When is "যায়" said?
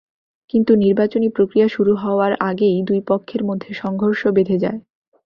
4.59-4.79